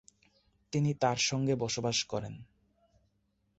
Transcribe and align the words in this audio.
তিনি 0.73 0.91
তার 0.93 1.17
সঙ্গে 1.21 1.53
বসবাস 1.55 1.97
করেন। 2.03 2.33